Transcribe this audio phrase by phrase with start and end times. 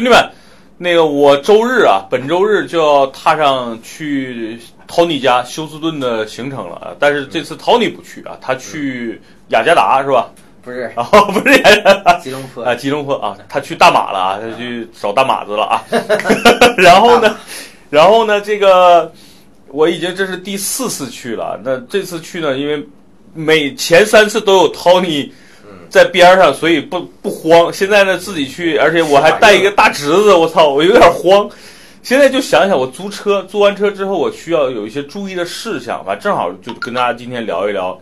[0.00, 0.30] 兄弟们，
[0.78, 4.58] 那个我周日啊，本周日就要踏上去
[4.88, 6.96] Tony 家休斯顿的行程了啊。
[6.98, 10.30] 但是这次 Tony 不去啊，他去雅加达是吧？
[10.62, 15.84] 不是， 哦，不是雅加达，吉隆坡啊，吉隆坡啊，他去大马了啊，他去找大马子了啊。
[16.78, 17.36] 然后呢，
[17.90, 19.12] 然后呢，这个
[19.68, 21.60] 我已经这是第四次去了。
[21.62, 22.82] 那这次去呢，因为
[23.34, 25.30] 每前三次都有 Tony
[25.90, 27.70] 在边上，所以不不慌。
[27.72, 31.50] 现在呢，自己去，而且我还带一个大侄子，我操，我有点慌。
[32.02, 36.16] 现在就想想，我租车，租完车之后，我需要有一些注意的事项吧。
[36.16, 38.00] 正好就跟大家今天聊一聊，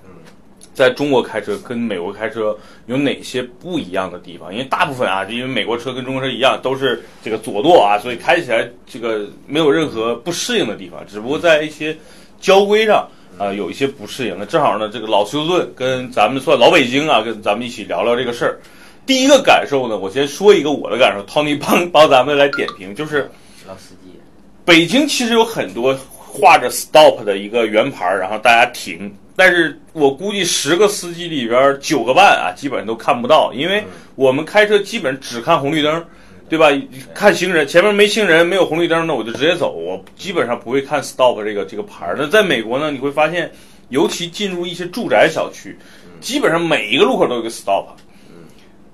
[0.73, 2.57] 在中国开车跟美国开车
[2.87, 4.53] 有哪些不一样的地方？
[4.53, 11.97] 因为大部分啊，因为美国车跟中国车一样，都是这个左舵啊，所以开起来这个没有任何不适应的地方，只不过在一些
[12.41, 13.09] 交规上
[13.39, 14.37] 啊有一些不适应。
[14.39, 18.59] 那正好呢，这个老休顿跟咱们算老北京啊，跟咱们一起聊聊这个事儿。
[19.07, 23.31] 第一个感受呢，我先说一个我的感受，Tony 帮帮咱们来点评，就是
[23.67, 24.21] 老司机，
[24.65, 29.11] 北京其实有很多画着 stop 的一个圆牌儿，然后大家停。
[29.35, 33.85] 但是我估计十个司机里边儿九个半啊，基本上都看不到，因为
[34.17, 36.05] 我们开车基本只看红绿灯，
[36.49, 36.69] 对吧？
[37.15, 42.17] 看行人，前面没行人，没有红绿灯，那我就直接走，我基本上不会看 stop 这个这个牌儿。
[42.19, 43.51] 那在美国呢，你会发现，
[43.91, 45.77] 尤其进入一些住宅小区，
[46.21, 47.87] 基本上每一个路口都有个 stop。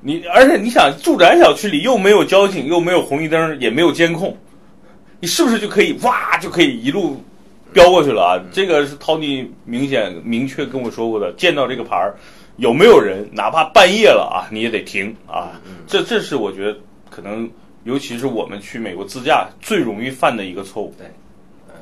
[0.00, 4.36] 你而且你想，住宅小区里又没有交警，又没有红绿灯，也没有监控，
[5.20, 7.22] 你是不是就可以哇就可以一路
[7.72, 8.42] 飙过去了啊？
[8.52, 12.14] 这个是 Tony 明显明确跟我说过的，见到这个牌儿
[12.56, 15.58] 有没有人，哪怕半夜了啊，你也得停啊。
[15.86, 16.78] 这这是我觉得
[17.14, 17.48] 可能，
[17.84, 20.92] 尤其是我们去美国自驾最容易犯的一个错误。
[20.98, 21.06] 对，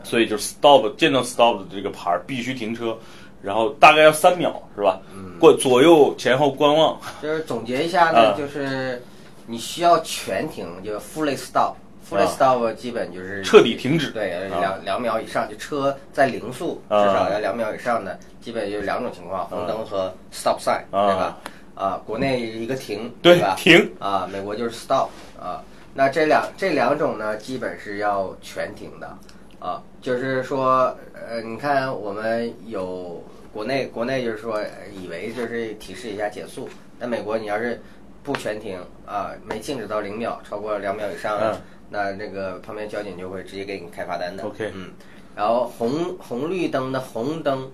[0.03, 2.94] 所以就是 stop 见到 stop 的这个牌儿必须停车，
[3.41, 5.00] 然后大概要三秒是吧？
[5.41, 7.00] 过左右前后观望。
[7.22, 9.03] 就是总结一下呢，啊就是
[9.47, 11.76] 你需要全停，就 fully stop。
[12.10, 21.38] fully 啊 stop 基本就是彻底停止对，啊两两秒以上，就车在零速至啊少要两秒以上的，基本就两种情况，红灯和 stop sign，啊对吧？
[21.75, 23.55] 啊，国内一个停，对吧？
[23.56, 25.09] 停啊，美国就是 stop
[25.41, 25.62] 啊。
[25.94, 29.16] 那这两这两种呢，基本是要全停的
[29.59, 29.82] 啊。
[30.00, 33.22] 就是说，呃，你看我们有
[33.53, 34.69] 国内国内就是说，呃
[35.00, 36.69] 以为就是提示一下减速，
[36.99, 37.81] 但美国你要是
[38.22, 44.43] 不全停啊，没静止到零秒，超过两秒以上，嗯那那个旁边交警就会直接给你开罚单的。
[44.44, 44.91] OK 嗯，
[45.37, 47.71] 然后红红绿灯的红灯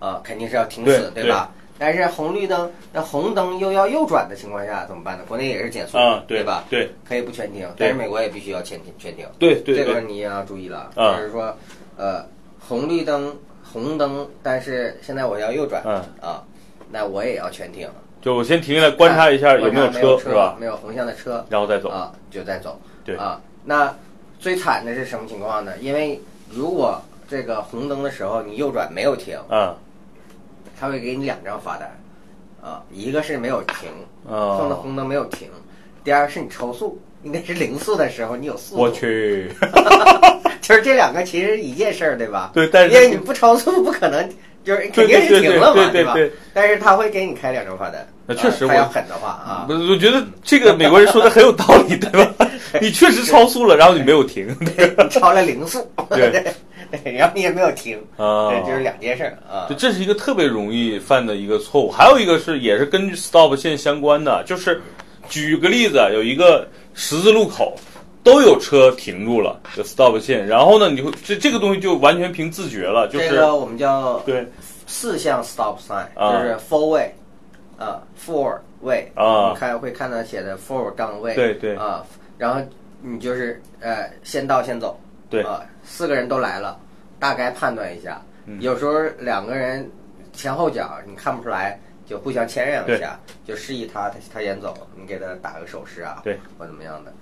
[0.00, 1.52] 啊，肯定是要停对死，对吧？
[1.82, 5.24] 但是红绿灯，那红灯又要右转的情况下怎么办呢？
[5.26, 6.62] 国内也是减速，啊，对吧？
[6.70, 9.26] 对可以不全停，但是美国也必须要全停全停。
[9.36, 11.52] 对对对，这个你也要注意了，啊就是说，
[11.96, 12.24] 呃，
[12.60, 16.44] 红绿灯红灯，但是现在我要右转，嗯啊，
[16.88, 17.88] 那我也要全停，
[18.20, 20.56] 就我先停下来观察一下有没有车是吧？
[20.60, 21.88] 没有横向的车，然后再走。
[21.88, 22.80] 啊，就再走。
[23.04, 23.92] 对啊，那
[24.38, 25.72] 最惨的是什么情况呢？
[25.80, 29.74] 因为如果这个红灯的时候你右转没有停，啊
[30.82, 31.88] 他会给你两张罚单，
[32.60, 33.88] 啊，一个是没有停，
[34.28, 34.78] 放到啊！
[34.82, 35.48] 红灯没有停，
[36.02, 38.82] 第二是你超速，应该是零速的时候你有速度。
[38.82, 39.48] 我，去，
[40.60, 42.50] 就是这两个其实一件事儿，对吧？
[42.52, 44.28] 对，但是因为你不超速，不可能
[44.64, 46.34] 就是肯定是停了嘛，对吧对对？
[46.52, 52.48] 但是他会给你开两张罚单，那确实啊他要狠的话啊， 我我觉得这个美国人说的很有道理，对吧？
[52.82, 56.42] 你确实超速了，然后你没有停，你超了零速，对
[56.92, 59.76] 对，然后你也没有停，啊这就是两件事儿啊对，。
[59.76, 61.90] 这是一个特别容易犯的一个错误。
[61.90, 64.80] 还有一个是也是根据 stop 线相关的，就是
[65.28, 67.74] 举个例子，啊有一个十字路口
[68.22, 74.46] 都有车停住了，有 stop 线，然后呢，你会这这个东西就完全凭自觉了，就是这个我们叫对
[74.86, 77.10] 四项 stop sign，啊就是 four way，
[77.78, 82.04] 啊，four way，啊你看会看到写的 four 杠位，对对啊，
[82.36, 82.60] 然后
[83.00, 85.00] 你就是呃先到先走，
[85.30, 86.78] 对啊，四个人都来了，
[87.22, 88.60] 大概判断一下，嗯。
[88.60, 89.88] 有时候两个人
[90.32, 93.16] 前后脚你看不出来，就互相谦让一下，
[93.46, 97.12] 就示意他他他先走，你给他打个手势啊，对，或怎么样的，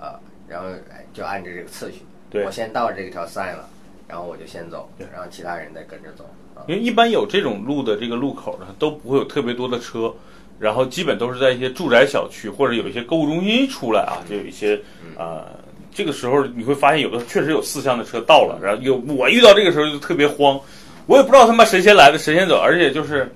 [0.00, 0.14] 啊，
[0.46, 2.44] 然后哎就按着这个次序，对。
[2.44, 3.68] 我先到这条 sign 了，
[4.06, 6.22] 然后我就先走，然后其他人再跟着走，
[6.54, 10.14] 啊，因为一般有这种路的这个路口呢，都不会有特别多的车，
[10.60, 14.76] 然后基本都是在一些住宅小区或者有一些购物中心出来啊，就有一些
[15.16, 15.58] 啊、呃
[15.94, 20.58] 这个时候你会发现有的确实有四厢的车到了，然后有我遇到这个时候就特别慌，
[21.06, 23.30] 我也不知道他妈谁先来的谁先走，而且就是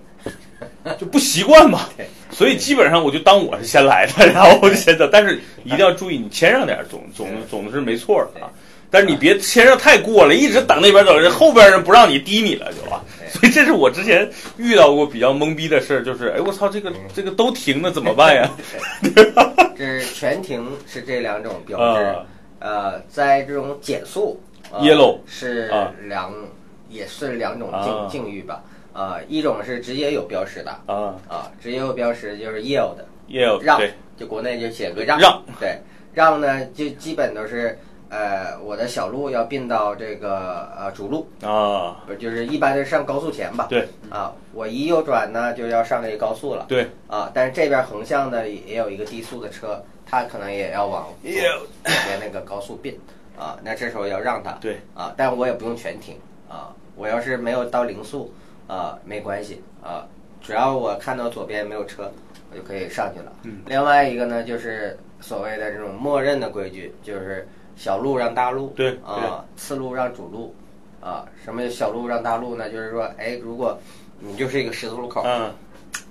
[0.99, 1.89] 就不习惯嘛，
[2.31, 8.51] 所以基本上我就当我是先来的， 然后我就先走，但是一定要注意，你谦让点总总总是没错的啊。
[8.95, 13.03] 但是你别谦让太过了，一直等那边走，人后边人不让你低你了就啊。
[13.19, 13.27] 对。
[13.31, 18.51] 所以这是我之前遇到过比较懵逼的事儿，就是哎我操，这个这个都停了怎么办呀？
[19.79, 22.17] 这是全停是这两种标志，啊
[22.63, 24.39] 呃，在这种减速、
[24.71, 26.33] 呃 Yellow 是啊两、
[26.89, 28.63] 也是两种啊境境遇吧，
[28.93, 33.81] 啊、一种是直接有标识的，啊，啊，直接有标识就是 yield，yield 让，
[34.17, 35.79] 就国内就写个让，让对，
[36.15, 37.77] 让呢就基本都是
[38.09, 49.83] 呃我的小路要并到这个呃主路，啊，不就是一般是上高速前吧，对啊，我一右转呢就要上这个高速了，对，啊，但是这边横向呢也有一个低速的车，
[50.13, 51.33] 它可能也要往左
[52.07, 52.95] 边那个高速变，
[53.35, 56.19] 啊，那这时候要让他，对，啊，但我也不用全停，
[56.51, 58.31] 啊，我要是没有到零速，
[58.67, 60.07] 啊，没关系，啊，
[60.43, 62.13] 只要我看到左边没有车，
[62.51, 63.33] 我就可以上去了。
[63.45, 70.55] 嗯，另外一个呢，就是所谓的这种默认的规矩，就是小路让大路，对啊，次路让主路，
[71.01, 72.69] 啊，什么小路让大路呢？
[72.69, 73.79] 就是说，哎，如果
[74.19, 75.51] 你就是一个十字路口，嗯。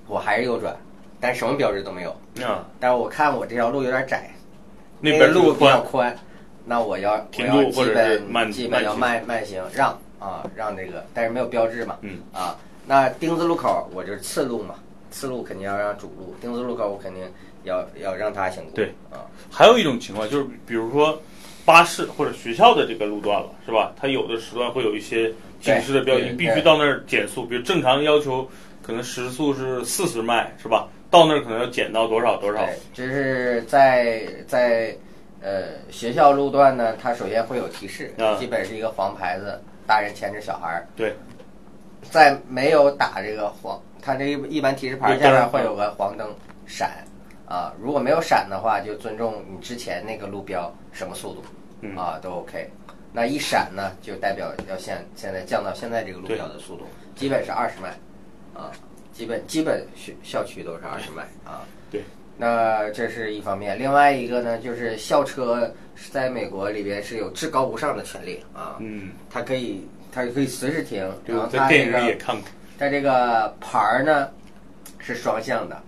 [0.08, 0.76] 我还是右转，
[1.22, 2.10] 但什么标志都没有。
[2.44, 4.28] 啊，但是我看我这条路有点窄，
[5.00, 6.16] 那边路比较宽，
[6.64, 14.74] 那我要停我要基住或者是本慢基本要慢慢慢行让啊让这个，但是没有标志嘛，嗯啊，那丁字路口我就是次路嘛，
[15.12, 17.22] 次路肯定要让主路，丁字路口我肯定
[17.62, 21.20] 要要让他行过，对啊，还有一种情况就是，比如说
[21.64, 23.92] 巴士或者学校的这个路段了，是吧？
[23.96, 27.44] 它有的时段会有一些警示的标记，对你必须到那儿减速。
[27.44, 28.48] 比如正常要求
[28.82, 30.88] 可能时速是四十迈，是吧？
[31.12, 34.96] 到那儿可能要减到多少多少对，就是在在
[35.42, 41.14] 呃学校路段呢，它首先会有提示，啊基本是一个黄牌子，大人牵着小孩儿，对，
[42.10, 46.34] 在没有打这个黄，它这一一般提示牌下面会有个黄灯
[46.66, 47.04] 闪，
[47.46, 51.44] 啊，如果没有闪的话，就尊重你之前那个路标什么速度，
[51.82, 52.70] 嗯啊都 OK。
[53.14, 57.90] 那一闪呢，就代表要现现在降到现在这个路标的速度，基本是二十迈，
[58.58, 58.72] 啊，
[59.12, 61.62] 基本基本学校区都是二十迈啊。
[61.90, 62.02] 对。
[62.38, 72.44] 那这是一方面，另外一个呢，就是校车是在美国里边是有至高无上的权利啊，嗯，它可以它可以随时停，对，然后我在电影它这个里也看过。
[72.78, 74.28] 它这个牌儿呢
[74.98, 75.80] 是双向的，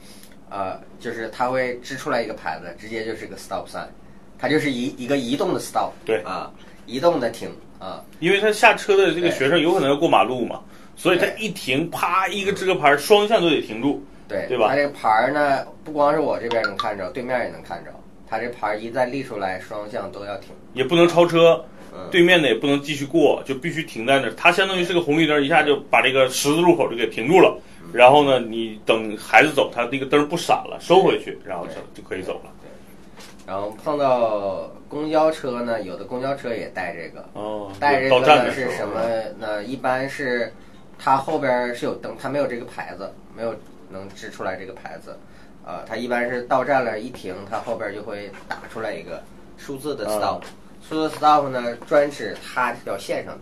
[0.51, 3.87] 呃，就是它会支出来一个牌子，直接就是个 stop sign，
[4.39, 6.53] 它就是一一个移动的 stop，对啊，
[6.87, 7.51] 移动的停
[7.81, 10.63] 啊，因为他下车的这个学生有可能要过马路嘛，
[10.97, 14.05] 所以它一停，啪，一个这个牌儿，双向都得停住。
[14.27, 17.91] 对对吧它这个牌儿呢，不光是我这边能看着，对面也能看着，
[18.27, 20.51] 它这牌儿一旦立出来，双向都要停。
[20.73, 21.63] 也不能超车，
[21.93, 24.33] 嗯对面的也不能继续过，就必须停在那儿。
[24.35, 27.57] 它相当于是个红绿灯，一下就把这个十字路口就给停住了。
[27.93, 32.51] 然后呢，你等孩子走，它那个灯不闪了，收回去，然后就就可以走了。
[33.47, 39.03] 然后碰到公交车呢，有的公交车也带这个，哦，带这个的是什么
[39.39, 39.63] 呢？
[39.63, 40.51] 一般是
[40.99, 43.55] 它后边是有灯，它没有这个牌子，没有
[43.91, 45.17] 能支出来这个牌子。
[45.67, 49.23] 呃，它一般是到站了，一停，它后边就会打出来一个
[49.57, 50.43] 数字的 stop，、
[50.87, 53.41] 数字 stop 呢专指它这条线上的。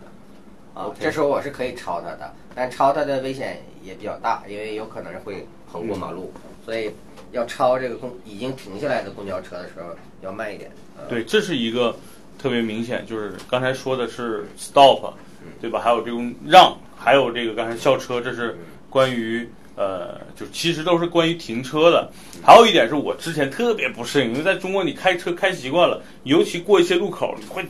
[0.73, 6.33] 啊这时候我是可以超它的，但超它的危险也比较大，因为有可能会横过马路，
[6.65, 6.91] 所以
[7.31, 9.89] 要超这个公已经停下来的公交车的时候
[10.21, 10.71] 要慢一点。
[10.97, 11.95] 呃、对，这是一个
[12.39, 15.13] 特别明显，就是刚才说的是 stop，
[15.61, 15.79] 对吧？
[15.79, 18.57] 还有这种让，还有这个刚才校车，这是
[18.89, 19.45] 关于
[19.75, 22.09] 呃，就其实都是关于停车的。
[22.41, 27.61] 还有一点是我之前特别不适应，因为在中国你开车开习惯了，尤其过一些路口，你会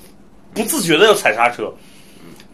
[0.54, 1.74] 不自觉的要踩刹车。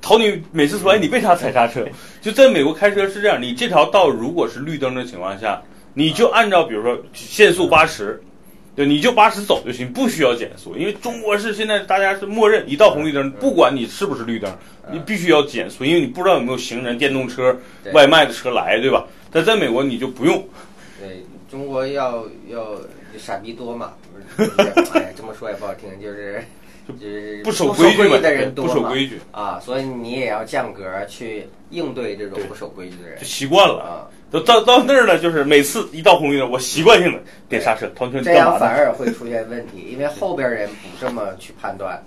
[0.02, 1.86] 头你每次说，哎，你为啥踩刹车？
[2.22, 5.62] 就在美国开车是这样，你这条道如果是绿灯的情况下，
[5.94, 8.22] 你就按照比如说限速八十，
[8.80, 14.50] 对，你就八十走就行，不需要减速，因为中国是现在大家是默认一到红绿灯，不管你是不是绿灯，
[14.90, 17.54] 你必须要减速，因为你不知道有没有行人、电动车、
[17.92, 19.06] 外卖的车来，对吧？
[19.30, 20.42] 但在美国你就不用，
[20.98, 22.80] 对，中国要要
[23.18, 23.92] 傻逼多嘛，
[24.38, 24.50] 不是
[24.94, 26.42] 哎，这么说也不好听，就是
[26.88, 29.20] 就是不守守规矩嘛的人多不，守规矩。
[29.34, 33.20] 啊，所以你也要降格去应对这种不守规矩的人。
[33.20, 33.82] 就习惯了。
[33.82, 37.88] 啊，都到到那儿了，就是每次一到红绿灯，我习惯性的点刹车。
[37.96, 38.76] 同学，这样反？
[38.76, 42.02] 而会出现问题，因为后边人不这么去判断，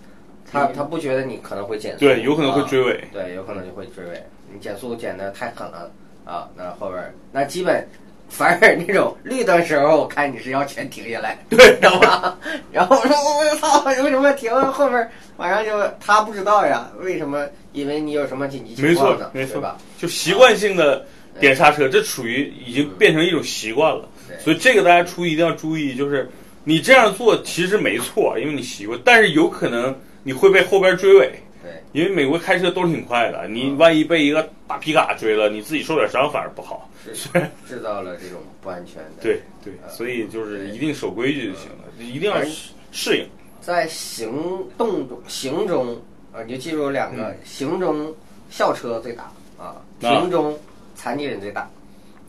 [0.50, 3.05] 他他不觉得你可能会减速，对，有可能会啊追尾。
[3.12, 4.23] 对，有可能就会追尾。
[4.52, 5.91] 你减速减的太狠了
[6.25, 7.87] 啊，那后边儿那基本
[8.29, 12.38] 反而那种绿灯时候，我看你是要全停下来，对知道吗？
[12.71, 14.50] 然后我说我操，为什么停？
[14.73, 17.47] 后面马上就他不知道呀，为什么？
[17.73, 21.05] 因为你有什么紧急情况呢，，错没错对吧？，就习惯性的
[21.41, 24.09] 点刹车，这属于已经变成一种习惯了。
[24.39, 26.29] 所以这个大家注意，一定要注意，就是
[26.65, 31.33] 你这样做其实没错，因为你习惯，但是有可能你会被后边追尾。
[31.62, 36.89] 对，因为美国开车都挺快的，你万一被一个大皮卡追了，你自己受点伤反而不好。
[37.05, 37.29] 是
[37.69, 39.23] 制造了这种不安全的。
[39.23, 43.27] 对对，呃所以就是一定守规矩就行了，一定要适适应。
[43.61, 44.33] 在行
[44.77, 45.95] 动中，行中
[46.33, 48.12] 啊，你就记住两个：行中
[48.51, 50.59] 校车最大啊，行中
[51.03, 51.69] 残疾人最大。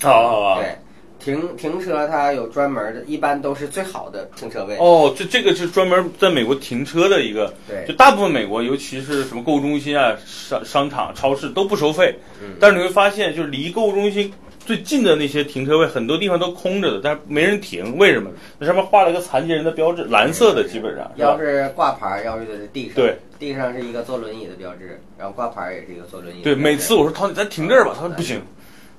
[0.01, 0.59] 好好好。
[0.59, 0.75] 对，
[1.19, 4.75] 停停车它有专门的，一般都是最好的停车位。
[4.77, 14.33] 哦，这这个是专门在美国停车的一个，对就大部分美国，尤其是什么购物中心啊、商商场、超市都不收费，嗯但是你会发现，就是离购物中心
[14.65, 18.31] 最近的那些停车位，很多地方都空着的，但是没人停，为什么？
[18.57, 21.09] 那上面画了一个残疾人的标志，蓝色的基本上？
[21.17, 28.41] 要是挂牌儿，要是在地上，对，地上是一个坐轮椅的标志，然后挂牌儿也是一个坐轮椅对，每次我说涛，你咱停这儿吧，他说不行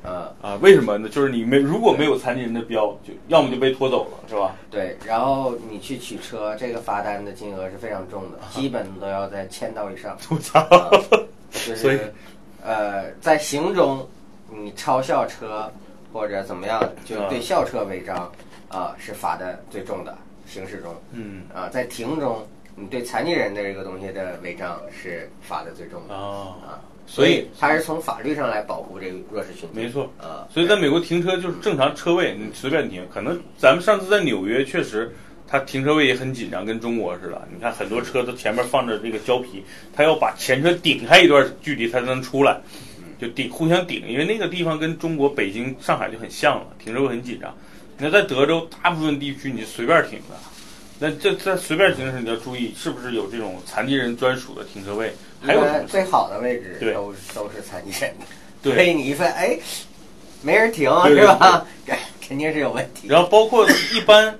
[0.05, 1.09] 啊、啊，为什么呢？
[1.09, 4.55] 就是你没如果没有残疾人的标，就要么就被拖走了，是吧？
[4.71, 10.17] 对，然后你去取车，这个罚单的金额是非常重的， 基本都要在千刀以上。
[10.23, 10.61] 吐槽！
[10.69, 10.91] 啊
[11.51, 12.13] 就所以是
[12.63, 14.07] 呃，在行中
[14.51, 15.71] 你超校车
[16.13, 18.31] 或者怎么样，就对校车违章
[18.69, 20.17] 啊、是罚的最重的。
[20.47, 22.47] 行驶中嗯啊、在停中
[22.77, 26.81] 你对残疾人的这个东西的违章是罚的最重的啊，啊。
[27.07, 29.69] 所以它是从法律上来保护这个弱势群体。
[29.73, 30.11] 没错。
[30.19, 33.07] 啊，所以在美国停车就是正常车位，你随便停。
[33.13, 35.15] 可能咱们上次在纽约确实，
[35.47, 37.47] 它停车位也很紧张，跟中国似的。
[37.53, 39.63] 你看很多车都前面放着这个胶皮，
[39.95, 42.59] 它要把前车顶开一段距离，它才能出来，
[43.21, 44.03] 就顶互相顶。
[44.09, 47.55] 因为那个地方跟中国北京、上海就很像了，停车位很紧张。
[47.99, 50.35] 你看在德州，大部分地区你就随便停的。
[50.99, 55.13] 那这在随便停的时候，你要注意是不是有这种残疾人专属的停车位，
[55.45, 58.27] 还有最好的位置对都都是残疾人的。
[58.63, 59.59] 对所以你一问，哎，
[60.43, 61.67] 没人停对是吧？
[62.27, 63.09] 肯定是有问题。
[63.09, 64.35] 然后包括一般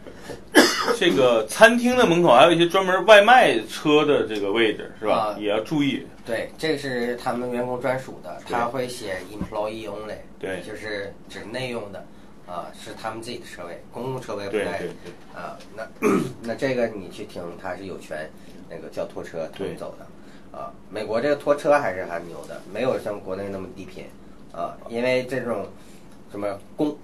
[0.99, 5.35] 这个餐厅的门口还有一些专门外卖车的这个位置，是吧？
[5.35, 6.07] 啊也要注意。
[6.25, 12.03] 对，这是他们员工专属的，对他会写 employee only，对就是指内用的，
[12.47, 15.59] 啊，是他们自己的车位，公共车位不带对对对，啊。
[15.77, 15.87] 那
[16.41, 18.27] 那这个你去停，他是有权
[18.71, 20.07] 那个叫拖车拖走的。
[20.55, 24.05] 啊，美国这个拖车还是很牛的，没有像国内那么低频
[24.53, 25.67] 啊，因为这种
[26.31, 26.97] 什么公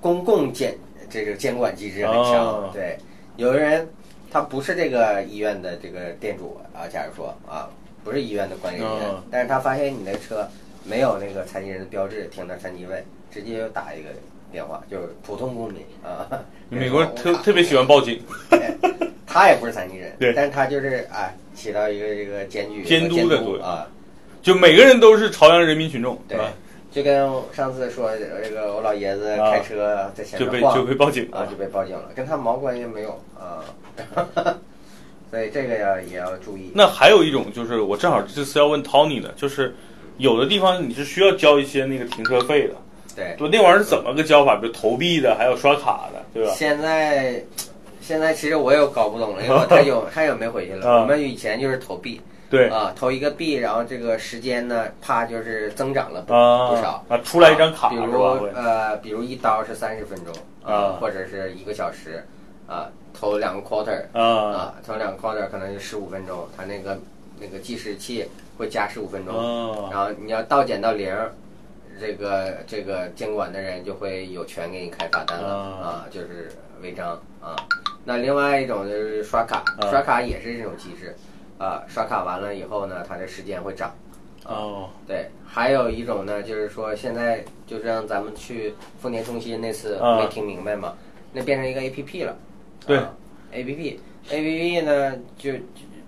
[0.00, 0.76] 公共监
[1.08, 2.98] 这个监管机制很强，哦对，
[3.36, 3.88] 有的人
[4.30, 7.68] 他不是这个医院的这个店主啊，假如说啊，
[8.04, 10.46] 不是医院的管理人员，哦但是他发现你的车
[10.84, 14.10] 没有那个残疾人的标志，停在残疾位，直接就打一个
[14.52, 16.28] 电话，就是普通公民啊。
[16.68, 18.74] 美国人特特别喜欢报警， 对
[19.26, 23.86] 他也不是残疾人，对但是他就是哎，起到一个这个监举监督的作用啊。
[24.42, 26.50] 就每个人都是朝阳人民群众，对吧？，
[26.90, 33.62] 就跟我上次说这个我老爷子啊开车在前就被面晃就被报警啊，就被报警了，跟他毛关系没有啊。
[35.30, 36.72] 所以这个要也要注意。
[36.74, 39.72] 那还有一种就是，我正好这次要问 Tony 的，就是
[40.16, 42.74] 有的地方你是需要交一些那个停车费的，
[43.14, 43.50] 对，对吧？
[43.52, 44.56] 那玩意儿是怎么个交法？
[44.56, 46.52] 比如投币的，还有刷卡的，对吧？
[46.56, 47.40] 现在
[48.10, 50.90] 现在其实我也搞不懂了，因为 我太久太久没回去了。
[50.90, 51.02] 啊。
[51.02, 52.20] 我们以前就是投币。
[52.50, 52.68] 对。
[52.68, 57.04] 啊，投一个币，然后这个时间呢，啪就是增长了不啊不少。
[57.08, 58.20] 啊，出来一张卡比如
[58.52, 62.26] 呃，比如一刀是三十分钟啊或者是一个小时
[62.66, 64.20] 啊，投两个 quarter 啊。
[64.24, 66.98] 啊，投两个 quarter 可能就十五分钟，它那个
[67.38, 69.88] 那个计时器会加十五分钟，啊。
[69.92, 71.14] 然后你要倒减到零，
[72.00, 75.78] 这个这个监管的人就会有权给你开罚单了啊。
[75.80, 76.50] 啊，就是
[76.82, 77.54] 违章啊。
[78.04, 81.14] 那另外一种就是刷卡，啊刷卡也是这种机制。
[81.58, 83.94] 啊，刷卡完了以后呢，它的时间会涨。
[84.46, 84.88] 哦。
[85.06, 90.94] 对，还有一种呢，就是说现在就让咱们去丰田中心那次啊没听明白嘛，
[91.34, 92.34] 那变成一个 A P P 了。
[92.86, 92.96] 对。
[92.96, 93.12] 啊
[93.52, 95.60] ，A P P A P P 呢，就就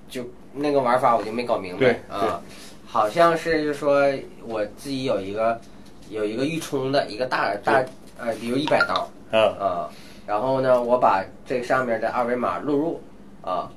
[0.08, 2.00] 就那个玩法我就没搞明白。
[2.08, 2.40] 啊，
[2.87, 4.11] 好像是就是说
[4.46, 5.61] 我自己有一个
[6.08, 7.84] 有一个预充的一个大大
[8.18, 9.06] 呃，比如一百刀。
[9.30, 9.90] 啊啊，
[10.26, 13.00] 然后呢，我把这上面的二维码录入
[13.43, 13.71] 啊，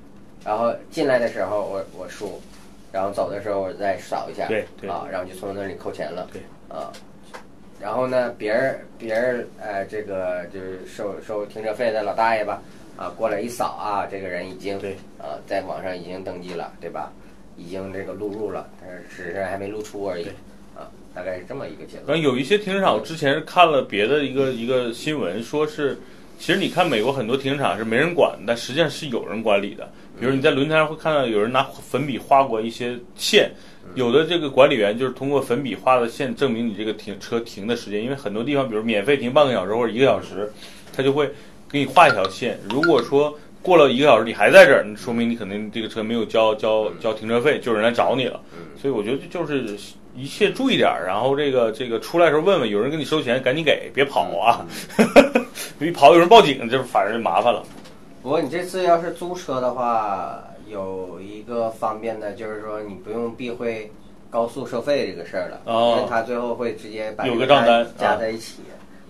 [0.43, 2.41] 然后进来的时候我我输，
[2.91, 4.89] 然后走的时候我再扫一下，对对。
[4.89, 6.41] 啊，然后就从那里扣钱了，对。
[6.67, 6.91] 啊，
[7.79, 12.61] 然后呢，别人别人呃，这个就是收收停车费的老大爷吧，
[12.97, 14.95] 啊，过来一扫啊，这个人已经对。
[15.17, 17.11] 啊，在网上已经登记了，对吧？
[17.57, 20.33] 已经这个录入了，但是只是还没录出而已对，
[20.75, 22.17] 啊，大概是这么一个结然论。
[22.17, 25.97] 后有一些停车场，我之前是看了别的一个一个新闻，说是
[26.37, 29.89] 其实你看美国很多停车场是没人管，但实际上是有人管理的。
[30.19, 33.51] 比如你在轮胎上会看到有人拿粉笔画过一些线，
[33.95, 40.51] 有的这个管理员就是通过粉笔画的线证明你这个停车停的时间，因为很多地方比如免费停半个小时或者一个小时，
[40.95, 41.29] 他就会
[41.69, 42.57] 给你画一条线。
[42.69, 48.39] 如果说过了一个小时你还在这儿，那说明你肯定这个车没有交交交停车费，就有人来找你了。
[48.79, 49.75] 所以我觉得就是
[50.15, 54.65] 一切注意点儿，然后这个这个出来的时候问问，有人给你收钱赶紧给，别跑啊！
[55.79, 57.61] 一跑有人报警，这反正就麻烦了。
[58.23, 63.91] 不过你这次要是租车的话，有一个方便的，就是说你不用避讳
[64.29, 68.61] 高速收费这个事儿了，哦因为他最后会直接把有个账单加啊在一起。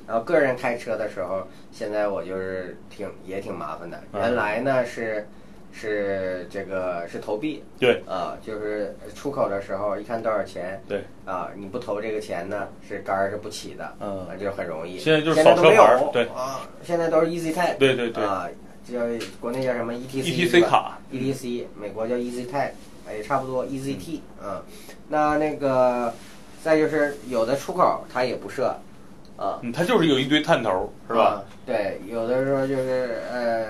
[0.07, 3.97] 然后个人开车的时候，现在我就是挺也挺麻烦的。
[4.13, 5.27] 嗯原来呢是
[5.75, 8.01] 是这个是投币对。
[8.07, 14.25] 啊，就是出口的时候一看多少钱对，啊，你不投这个钱呢，是杆儿是不起的，嗯。
[14.27, 14.97] 啊，就很容易。
[14.97, 16.23] 现在就是扫车牌对。
[16.29, 18.23] 啊，现在都是 Easy Tag，对对对。
[18.23, 18.47] 啊，
[18.89, 18.99] 叫
[19.41, 20.97] 国内叫什么 ETC ETC 卡。
[21.11, 22.69] ETC，美国叫 Easy Tag，
[23.07, 24.61] 哎，差不多 EasyT，嗯，
[25.09, 26.13] 那那个
[26.63, 28.67] 再就是有的出口它也不设，
[29.37, 31.23] 啊，嗯，它就是有一堆探头，是吧？
[31.23, 31.43] 啊？
[31.65, 33.65] 对，有的时候就是呃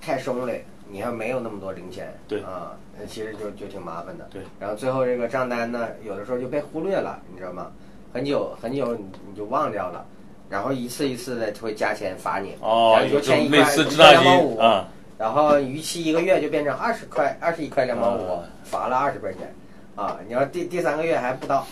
[0.00, 0.52] 太松了，
[0.90, 4.26] 你要没有那么多零钱，对啊，那其实就就挺麻烦的。
[4.30, 7.70] 对，然后最后这个账单呢，有的时候就被忽略了，你知道吗？
[8.12, 10.04] 很久很久你你就忘掉了，
[10.48, 19.54] 然后一次一次的会加钱罚你，哦就欠一块种类似一块两毛五啊，然后逾期一个月就变成二十块，二十一块两毛五啊，罚了二十块钱，
[19.94, 21.64] 啊，你要第第三个月还不到，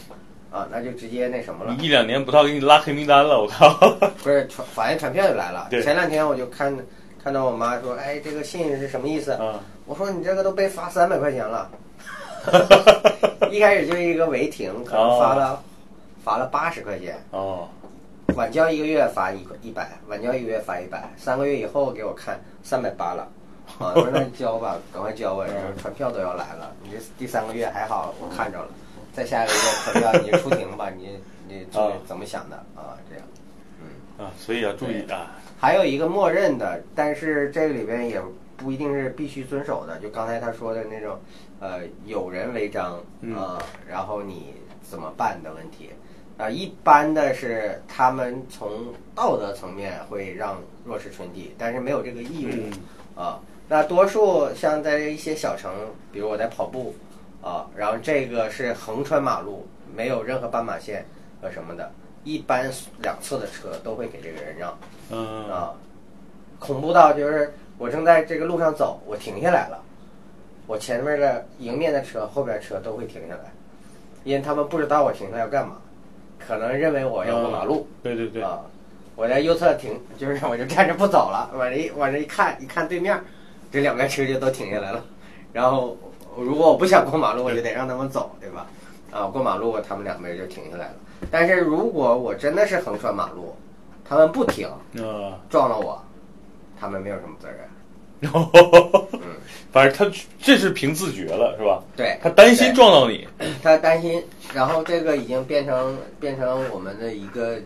[0.52, 3.74] 啊，那就直接那什么了，一两年不到给你拉黑名单了，我靠！
[4.22, 5.66] 不是传法院传票就来了。
[5.70, 6.72] 对前两天我就看
[7.22, 9.32] 看到我妈说，哎，这个信是什么意思？
[9.32, 11.70] 啊，我说你这个都被罚三百块钱了，
[13.50, 15.62] 一开始就一个违停，可能罚了
[16.24, 17.68] 罚了八十块钱，哦，
[18.34, 23.28] 晚交一个月罚一一百，晚交一个月罚一百，三个月以后给我看三百八了。
[23.78, 26.72] 啊，我说那你交吧， 赶快交吧，然后传票都要来了。
[26.82, 28.68] 你这第三个月还好，我看着了，
[29.12, 32.96] 再下一个月传票你出庭吧，你你注意啊怎么想的啊？
[33.10, 33.24] 这样。
[34.18, 38.20] 啊，所以要注意啊，还有一个默认的，但是这个里边也
[38.56, 39.98] 不一定是必须遵守的。
[40.00, 41.18] 就刚才他说的那种，
[41.60, 43.34] 呃，有人违章嗯。
[43.36, 45.90] 啊、然后你怎么办的问题。
[46.36, 55.72] 啊、一般的是他们从道德层面会让弱势群体，但是没有这个义务啊、那多数像在一些小城，
[56.12, 56.94] 比如我在跑步
[57.42, 61.04] 啊、然后这个是横穿马路，没有任何斑马线
[61.42, 61.90] 和什么的，
[62.24, 62.70] 一般
[63.02, 64.78] 两侧的车都会给这个人让。
[65.10, 65.72] 嗯啊，
[66.58, 69.82] 恐怖到就是我正在这个路上走，我停下来了，
[70.66, 73.52] 我前面的迎面的车、后边车都会停下来，
[74.24, 75.76] 因为他们不知道我停下要干嘛，
[76.38, 78.60] 可能认为我要过马路、对对对，啊。
[79.16, 83.18] 我在右侧停，就是我就站着不走了，往这一往这一看，一看对面，
[83.72, 85.04] 这两辆车就都停下来了。
[85.52, 85.96] 然后
[86.36, 88.66] 如果我不想过马路，我就得让他们走，对吧？
[89.10, 90.94] 啊，过马路他们两边就停下来了。
[91.30, 93.54] 但是如果我真的是横穿马路，
[94.08, 96.02] 他们不停，啊，撞了我，
[96.78, 97.58] 他们没有什么责任。
[99.12, 99.36] 嗯。
[99.70, 101.82] 反正他这是凭自觉了，是吧？
[101.96, 102.18] 对。
[102.22, 103.28] 他担心撞到你，
[103.62, 107.58] 他担心，然后这个已经变成变成我们的一个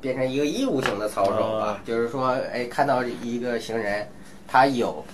[0.00, 1.82] 变成一个义务型的操守吧，啊。
[1.86, 4.06] 就是说，哎，看到一个行人，
[4.48, 5.04] 他有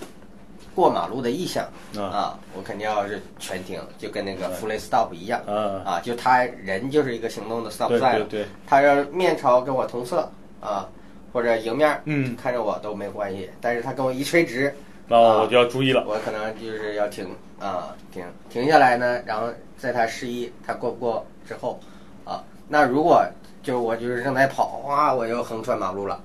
[0.74, 1.64] 过马路的意向
[1.96, 2.02] 啊。
[2.02, 10.30] 啊，我肯定要是全停，就跟那个 full stop 一样啊，啊，就他人就是一个行动的 stop 对 sign 了，对对，他要面朝跟我同侧
[10.60, 10.88] 啊，
[11.32, 14.74] 或者迎面嗯，看着我都没关系，但是他跟我一垂直。
[15.06, 16.04] 那我就要注意了。
[16.06, 17.26] 我可能就是要停
[17.58, 21.80] 啊，停停下来呢，然后在他示意他过不过之后
[22.24, 23.24] 啊，那如果
[23.60, 26.22] 就是我就是正在跑，哇，我又横穿马路了，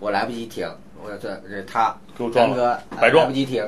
[0.00, 0.68] 我来不及停，
[1.02, 3.24] 我这这他给我撞了张哥白撞。
[3.24, 3.66] 来不及停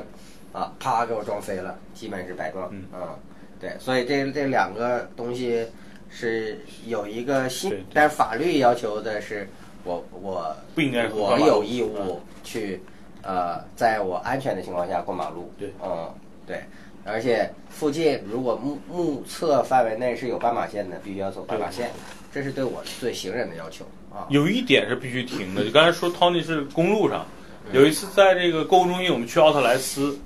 [0.51, 2.83] 啊，啪给我撞飞了，基本是白撞，嗯。
[2.91, 3.15] 啊，
[3.59, 5.65] 对，所以这这两个东西
[6.09, 9.47] 是有一个对新，但是法律要求的是
[9.83, 12.81] 我我不应该是我有义务去
[13.21, 15.51] 呃，在我安全的情况下过马路。
[15.59, 16.09] 对，嗯，
[16.47, 16.63] 对，
[17.03, 21.91] 而且附近如果目目测范围内是有斑马线的，必须要走斑马线，
[22.33, 24.25] 这是对我对行人的要求啊。
[24.29, 27.25] 有一点是必须停的，你刚才说 Tony 是公路上，
[27.65, 27.73] 嗯。
[27.73, 30.17] 有一次在这个购物中心，我们去奥特莱斯，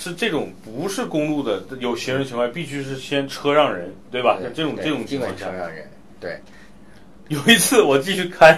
[0.00, 4.38] 是这种不是公路的有行人情况，必须是先车让人，对吧？
[4.40, 5.86] 对像这种这种情况下，车让人，
[6.18, 6.40] 对
[7.28, 8.52] 有一次我继续开，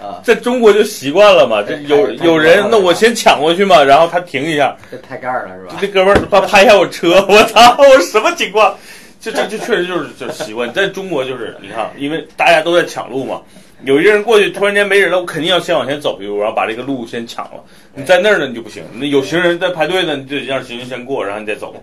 [0.00, 5.76] 啊，在中国就习惯了嘛，这有有人，那我先抢过去嘛，然后他停一下，这太盖儿了是吧？
[5.80, 8.74] 这哥们儿他拍一下我车，我操，我什么情况？
[9.20, 13.40] 这这这确实就是就是习惯，在中国就是你看，因为大家都在抢路嘛，
[13.84, 17.62] 有一个人过去，突然间没人了，我肯定要先往前走一步，然后把这个路先抢了。
[17.94, 18.82] 你在那儿呢，你就不行。
[18.94, 21.74] 那有行人在排队呢，你就让行人先过，然后你再走。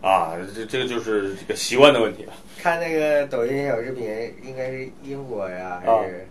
[0.00, 2.32] 啊，这这个就是这个习惯的问题了。
[2.62, 4.04] 看那个抖音小视频，
[4.44, 6.26] 应该是英国呀，还啊是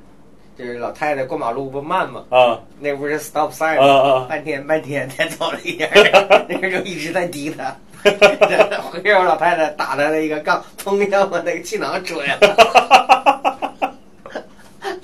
[0.58, 2.24] 就是老太太过马路不慢吗？
[2.30, 4.14] 啊那不是 stop sign 啊吗？
[4.14, 4.26] 啊！
[4.30, 5.90] 半天半天才走了一点，
[6.50, 7.76] 那个就一直在滴他，
[8.90, 13.57] 回头老太太打他了一个杠，砰一下把那个气囊出来了，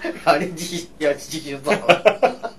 [0.26, 1.72] 然后就继续要继续走。
[1.72, 2.54] 了。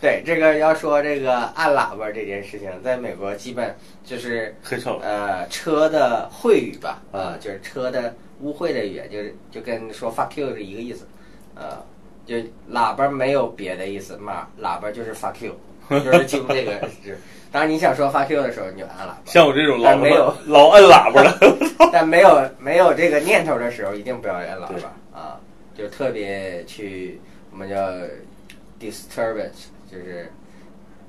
[0.00, 11.06] 对，这个要说这个按喇叭这件事情，在美国基本就是很少呃车的秽语吧，啊、就是车的污秽的语言，就是就跟说 fuck you 是一个意思，
[11.54, 11.82] 呃，
[12.26, 12.36] 就
[12.70, 17.18] 喇叭没有别的意思，嘛，喇叭就是 fuck you， 就是听这个是。
[17.50, 21.56] 当然你想说 fuck you 的时候，你就按喇叭，像我这种老没有老摁喇叭的，
[21.90, 24.88] 但没有没有这个念头的时候，一定不要按喇叭。
[24.88, 24.92] 啊，
[25.76, 27.76] 就特别去我们叫
[28.80, 30.30] disturbance，就是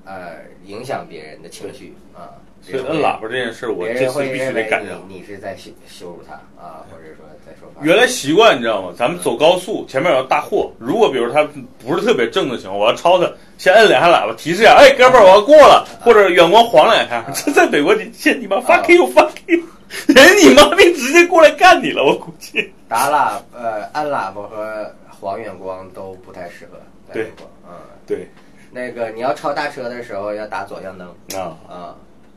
[0.05, 2.41] 呃影响别人的情绪啊。
[2.61, 4.99] 所以摁喇叭这件事，我别这次必须得改正。
[5.07, 7.85] 你你是在羞羞辱他啊，或者说在说话。
[7.85, 8.91] 原来习惯你知道吗？
[8.97, 11.47] 咱们走高速，前面有大货，如果比如他
[11.77, 17.23] 不是特别正的情况，我要超他，先摁两下喇叭提示一下，哎，哥们儿，我要过了，或者远光晃两下。
[17.35, 19.61] 这在美国，你现你妈 fuck you fuck you，
[20.13, 22.71] 人你妈逼直接过来干你了，我估计。
[22.87, 26.77] 打喇呃按喇叭和黄远光都不太适合
[27.07, 27.31] 在对。
[27.67, 27.73] 嗯，
[28.05, 28.27] 对。
[28.71, 31.07] 那个你要超大车的时候要打左向灯。
[31.35, 31.95] 啊，啊，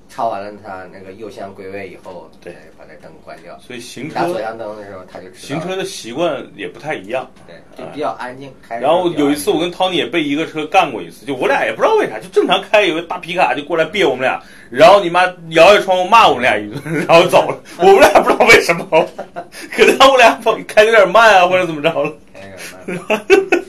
[0.09, 3.59] 超完了它那个右向归位以后，对把这灯关掉。
[3.59, 7.31] 所以行车打左向灯的时候，他就知道行车的习惯也不太一样。
[7.47, 8.53] 对，就比较安静。
[8.67, 17.61] 开着然后有一次我安跟汤尼也被一个车干过一次，就我俩也不知道为啥，就正常开，有个大皮卡就过来别我们俩，然后你妈摇下窗户骂我们俩一顿，然后走了。
[17.79, 22.41] 我们俩不知道为什么，可能我俩开的有点慢啊，或者怎么着了，开
[22.87, 23.27] 有点慢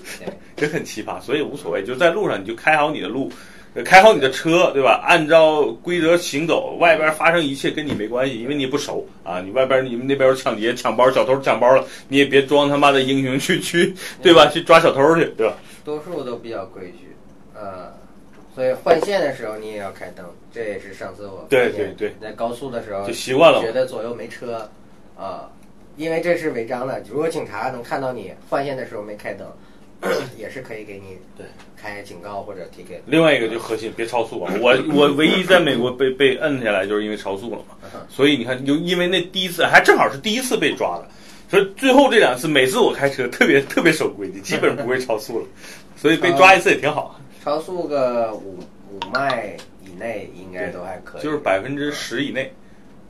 [0.55, 3.29] 对也很奇葩，所以无所谓，就在路上你就开好你的路。
[3.31, 3.35] 呃
[3.85, 5.01] 开好你的车，对吧？
[5.07, 9.39] 按照规则行走，外边发生一切跟你没关系，因为你也不熟啊。
[9.39, 14.47] 你外边你们那边有抢劫、抢包、小偷抢包了，你也别装他妈的英雄去去，对吧？
[14.47, 15.55] 去抓小偷去，对吧？
[15.85, 17.15] 多数都比较规矩，
[17.55, 17.93] 呃，
[18.53, 24.69] 所以换线的时候你也要开灯，这也是上次我对对对在高速的时候就习惯了觉得左右没车，
[25.17, 25.49] 啊、
[25.95, 29.47] 因为这是违章的，如果警察能看到你换线的时候没开灯，
[30.37, 32.99] 也是可以给你对开警告或者 ticket。
[33.05, 34.53] 另外一个就核心，别超速啊！
[34.61, 37.75] 我我唯一在美国被被摁下来，就是因为超速了嘛。
[38.09, 41.07] 所以你看，就因为那第一次还正好是第一次被抓的，
[41.49, 45.45] 所以最后这两次每次我开车特别 特别守规矩，基本不会超速了。
[45.97, 48.57] 所以被抓一次也挺好，超速个五
[48.89, 52.53] 五迈以内应该都还可以，就是百分之十以内，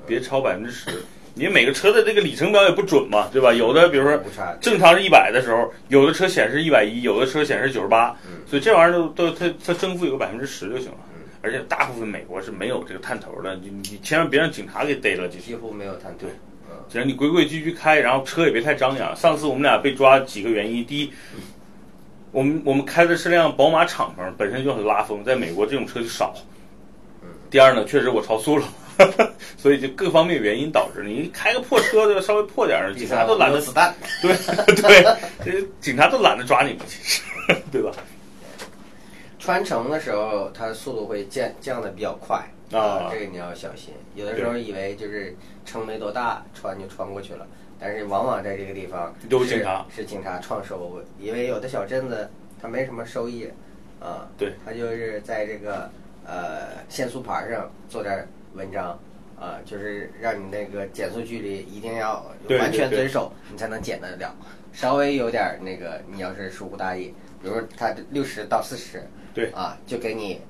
[0.08, 0.90] 别超百分之十。
[1.40, 3.54] 你每个车的这个里程表也不准嘛，对吧？
[3.54, 4.22] 有的比如说
[4.60, 8.14] 正常是一百的时候，有的车显示一百一，有的车显示九十八，
[8.46, 10.98] 所以这玩意儿都都它它正负有个百分之十就行了。
[11.42, 15.42] 而且大部分美国是没有这个探头的，你你千万别让警察给逮了就行。
[15.44, 16.28] 几乎没有探头。
[16.28, 16.30] 对
[16.70, 19.16] 嗯，只要你规规矩矩开，然后车也别太张扬。
[19.16, 21.14] 上次我们俩被抓几个原因，第一，
[22.32, 26.36] 我们我们开的是辆宝马敞篷，本身就很拉风，在美国这种车就少。
[27.50, 28.68] 第二呢，确实我超速了，
[29.58, 33.94] 所以就各方面原因导致你开个破车就稍微破点儿，警察都懒得子弹。
[34.22, 34.36] 对
[34.76, 37.24] 对，这警察都懒得抓你们，其实
[37.72, 37.92] 对吧？
[39.40, 42.38] 穿城的时候，它速度会降降的比较快
[42.72, 43.94] 啊这个你要小心。
[44.16, 45.36] 有的时候以为就是
[45.66, 47.48] 城没多大，穿就穿过去了，
[47.80, 52.30] 但是往往在这个地方是有警察是警察创收，因为有的小镇子
[52.62, 53.50] 它没什么收益，
[54.00, 55.90] 啊，对，它就是在这个
[56.26, 59.00] 呃限速牌上做点文章。
[59.40, 62.26] 啊，就是让你那个减速距离一定要
[62.60, 64.36] 完全遵守，你才能减得了。
[64.74, 69.02] 稍微有点那个，你要是疏忽大意，比如说他六十到四十，
[69.34, 70.42] 对啊，就给你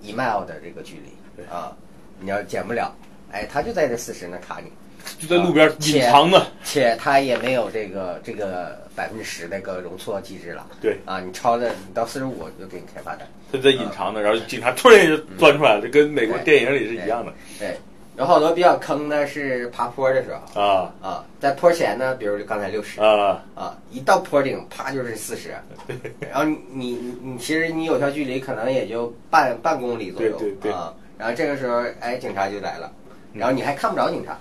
[0.00, 1.76] 一 mile 的这个距离对啊，
[2.20, 2.94] 你要减不了，
[3.32, 4.70] 哎，他就在这四十那卡你，
[5.18, 10.98] 就在路边啊隐藏的，且他也没有这个这个百分之十那个容错机制了，对。
[11.04, 17.32] 啊，你超的你到四十五就给你开罚单，他在隐藏的，然后警察突然就钻出来了，就跟美国电影里是一样的。
[17.58, 17.76] 对，
[18.16, 20.92] 有好多比较坑的是爬坡的时候啊。
[21.00, 23.42] 啊，在坡前呢，比如刚才六十啊！
[23.54, 25.54] 啊，一到坡顶啪就是四十，
[26.20, 30.38] 然后你你你你其实你有效距离可能也就半半公里左右
[30.72, 32.90] 啊，然后这个时候哎警察就来了，
[33.32, 34.36] 然后你还看不着警察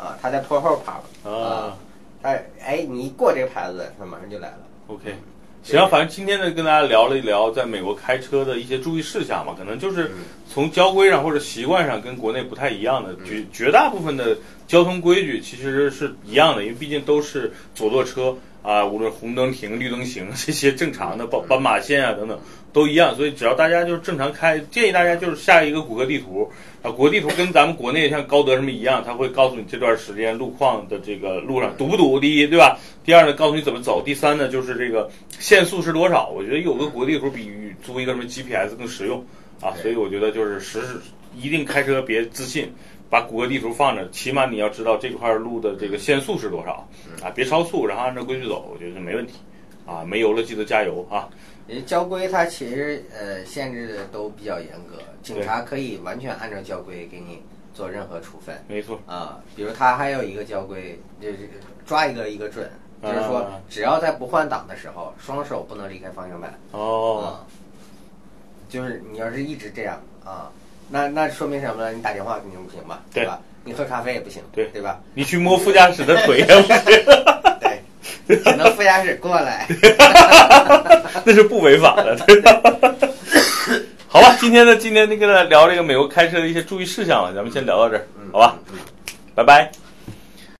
[0.00, 1.30] 啊，他在坡后爬了。
[1.30, 1.76] 啊，
[2.22, 2.30] 他
[2.64, 4.58] 哎你一过这个牌子，他马上就来了。
[4.86, 5.14] OK，
[5.62, 10.10] 行，反正今天呢，跟大家聊了一聊在美国开车的一些注意事项嘛，可能就是
[10.50, 14.36] 从交规上或者习惯上跟国内不太一样的，绝绝大部分的
[14.66, 22.38] 交通规矩其实是一样的，因为毕竟都是左舵车啊，无论红灯停、绿灯行 这些正常的斑斑马线啊等等
[22.72, 26.50] 都一样，所以只要大家就是正常开，建议大家就是下一个谷歌地图
[26.82, 32.78] 啊，谷歌地图跟咱们国内像高德什么一样，它会告诉你这段时间路况的这个路上堵不堵，第一对吧？
[33.04, 36.28] 第二呢，告诉你怎么走，第三呢就是这个限速是多少。
[36.28, 37.50] 我觉得有个谷歌地图比
[37.82, 39.24] 租一个什么 GPS 更实用
[39.60, 41.00] 啊，所以我觉得就是实时
[41.36, 42.72] 一定开车别自信。
[43.08, 46.88] 把谷歌地图放着，起码你要知道这块路的这个限速是多少
[47.20, 49.32] 啊，别超速，然后按照规矩走，我觉得没问题。
[49.84, 51.28] 啊，没油了记得加油啊！
[51.86, 57.42] 交规它其实呃限制的都比较严格，警察可以完全按照交规给你
[57.74, 58.56] 做任何处分。
[58.66, 61.48] 没错啊，比如他还有一个交规，就是
[61.86, 62.70] 抓一个一个准，
[63.02, 66.52] 就是说只要在不换挡的时候，双手不能离开方向盘。
[66.72, 67.44] 哦，
[68.68, 70.50] 就是你要是一直这样啊。
[70.88, 71.92] 那那说明什么呢？
[71.92, 73.02] 你打电话肯定不行吧？
[73.12, 73.40] 对吧？
[73.62, 75.00] 你喝咖啡也不行，对对吧？
[75.14, 77.04] 你去摸副驾驶的腿也不行，对，
[78.44, 79.66] 只能副驾驶过来，
[81.24, 82.60] 那是不违法的，对吧？
[84.08, 88.56] 好吧，今天呢，今天那个聊这个美国开车的一些注意事项了，咱们先聊到这儿，好吧？
[89.34, 89.70] 拜拜。